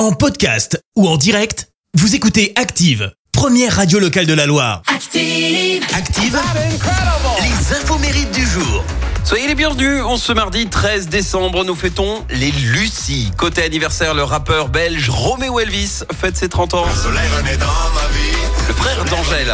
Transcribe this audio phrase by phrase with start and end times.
[0.00, 4.80] En podcast ou en direct, vous écoutez Active, première radio locale de la Loire.
[4.86, 5.84] Active.
[5.94, 6.40] Active,
[7.42, 8.82] les infos mérites du jour.
[9.24, 13.30] Soyez les bienvenus, on ce mardi 13 décembre, nous fêtons les Lucie.
[13.36, 16.86] Côté anniversaire, le rappeur belge Romeo Elvis fête ses 30 ans.
[16.86, 16.90] Le
[18.72, 19.52] frère d'Angèle.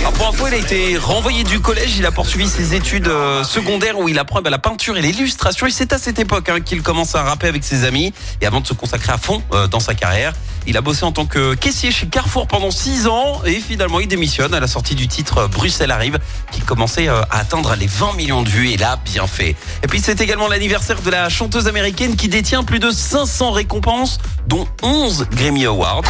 [0.00, 3.42] Alors pour info, il a été renvoyé du collège, il a poursuivi ses études euh,
[3.44, 5.66] secondaires où il apprend bah, la peinture et l'illustration.
[5.66, 8.12] Et c'est à cette époque hein, qu'il commence à rapper avec ses amis.
[8.40, 10.32] Et avant de se consacrer à fond euh, dans sa carrière,
[10.66, 13.42] il a bossé en tant que caissier chez Carrefour pendant 6 ans.
[13.44, 16.18] Et finalement, il démissionne à la sortie du titre euh, Bruxelles arrive,
[16.50, 18.70] qui commençait à atteindre les 20 millions de vues.
[18.70, 19.56] Et là, bien fait.
[19.82, 24.18] Et puis c'est également l'anniversaire de la chanteuse américaine qui détient plus de 500 récompenses,
[24.46, 26.02] dont 11 Grammy Awards.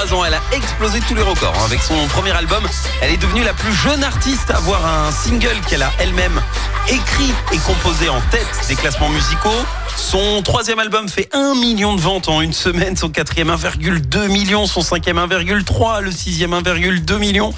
[0.00, 1.54] 33 ans, elle a explosé tous les records.
[1.58, 1.64] hein.
[1.66, 2.66] Avec son premier album,
[3.02, 6.40] elle est devenue la plus jeune artiste à avoir un single qu'elle a elle-même
[6.88, 9.50] écrit et composé en tête des classements musicaux.
[9.96, 14.66] Son troisième album fait 1 million de ventes en une semaine, son quatrième 1,2 million,
[14.66, 17.52] son cinquième 1,3, le sixième 1,2 million.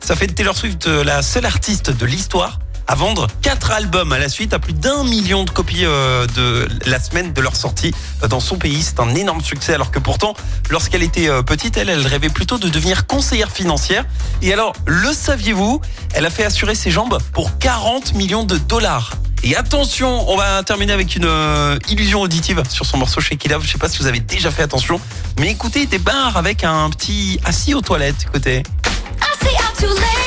[0.00, 4.12] Ça fait de Taylor Swift euh, la seule artiste de l'histoire à vendre quatre albums
[4.12, 7.56] à la suite à plus d'un million de copies euh, de la semaine de leur
[7.56, 7.92] sortie
[8.28, 8.82] dans son pays.
[8.82, 10.34] C'est un énorme succès alors que pourtant,
[10.70, 14.04] lorsqu'elle était euh, petite, elle, elle rêvait plutôt de devenir conseillère financière.
[14.42, 15.80] Et alors, le saviez-vous?
[16.14, 19.12] Elle a fait assurer ses jambes pour 40 millions de dollars.
[19.42, 23.52] Et attention, on va terminer avec une euh, illusion auditive sur son morceau Shake It
[23.52, 23.64] Off.
[23.64, 25.00] Je sais pas si vous avez déjà fait attention,
[25.38, 28.26] mais écoutez, des barres avec un petit assis aux toilettes.
[28.28, 28.62] Écoutez,
[29.82, 30.25] I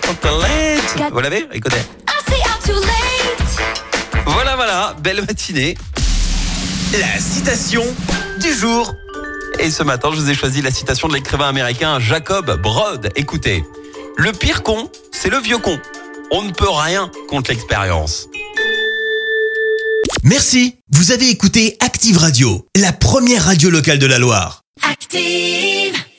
[0.00, 1.12] late.
[1.12, 1.76] Vous l'avez Écoutez.
[1.76, 4.24] I stay out too late.
[4.26, 5.76] Voilà, voilà, belle matinée.
[6.92, 7.84] La citation
[8.40, 8.94] du jour.
[9.58, 13.10] Et ce matin, je vous ai choisi la citation de l'écrivain américain Jacob Broad.
[13.16, 13.64] Écoutez,
[14.16, 15.78] le pire con, c'est le vieux con.
[16.30, 18.28] On ne peut rien contre l'expérience.
[20.22, 24.62] Merci, vous avez écouté Active Radio, la première radio locale de la Loire.
[24.82, 26.01] Active.